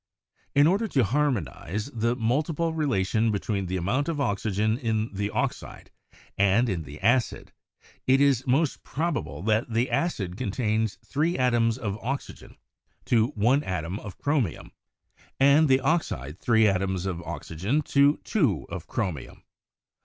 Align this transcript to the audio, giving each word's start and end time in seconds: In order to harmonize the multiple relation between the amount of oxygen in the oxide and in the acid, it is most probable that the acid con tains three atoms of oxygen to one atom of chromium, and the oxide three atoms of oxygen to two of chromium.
In 0.55 0.65
order 0.65 0.87
to 0.87 1.03
harmonize 1.03 1.85
the 1.93 2.15
multiple 2.15 2.73
relation 2.73 3.29
between 3.29 3.67
the 3.67 3.77
amount 3.77 4.09
of 4.09 4.19
oxygen 4.19 4.79
in 4.79 5.13
the 5.13 5.29
oxide 5.29 5.91
and 6.39 6.67
in 6.69 6.81
the 6.85 6.99
acid, 7.01 7.51
it 8.07 8.19
is 8.19 8.47
most 8.47 8.81
probable 8.83 9.43
that 9.43 9.71
the 9.71 9.91
acid 9.91 10.37
con 10.37 10.49
tains 10.49 10.97
three 11.05 11.37
atoms 11.37 11.77
of 11.77 11.99
oxygen 12.01 12.57
to 13.05 13.27
one 13.35 13.63
atom 13.63 13.99
of 13.99 14.17
chromium, 14.17 14.71
and 15.39 15.69
the 15.69 15.79
oxide 15.81 16.39
three 16.39 16.67
atoms 16.67 17.05
of 17.05 17.21
oxygen 17.21 17.83
to 17.83 18.17
two 18.23 18.65
of 18.69 18.87
chromium. 18.87 19.43